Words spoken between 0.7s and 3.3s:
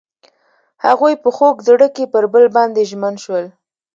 هغوی په خوږ زړه کې پر بل باندې ژمن